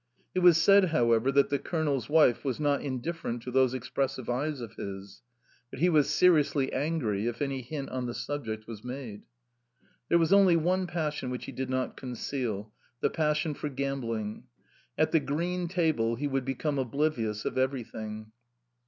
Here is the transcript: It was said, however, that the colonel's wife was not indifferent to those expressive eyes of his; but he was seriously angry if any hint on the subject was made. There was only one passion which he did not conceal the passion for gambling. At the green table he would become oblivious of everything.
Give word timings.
It 0.33 0.39
was 0.39 0.57
said, 0.57 0.85
however, 0.85 1.31
that 1.31 1.49
the 1.49 1.59
colonel's 1.59 2.09
wife 2.09 2.43
was 2.43 2.59
not 2.59 2.81
indifferent 2.81 3.43
to 3.43 3.51
those 3.51 3.75
expressive 3.75 4.31
eyes 4.31 4.59
of 4.59 4.73
his; 4.73 5.21
but 5.69 5.77
he 5.79 5.89
was 5.89 6.09
seriously 6.09 6.73
angry 6.73 7.27
if 7.27 7.39
any 7.39 7.61
hint 7.61 7.87
on 7.89 8.07
the 8.07 8.15
subject 8.15 8.65
was 8.65 8.83
made. 8.83 9.21
There 10.09 10.17
was 10.17 10.33
only 10.33 10.57
one 10.57 10.87
passion 10.87 11.29
which 11.29 11.45
he 11.45 11.51
did 11.51 11.69
not 11.69 11.97
conceal 11.97 12.73
the 12.99 13.11
passion 13.11 13.53
for 13.53 13.69
gambling. 13.69 14.45
At 14.97 15.11
the 15.11 15.19
green 15.19 15.67
table 15.67 16.15
he 16.15 16.27
would 16.27 16.45
become 16.45 16.79
oblivious 16.79 17.45
of 17.45 17.59
everything. 17.59 18.31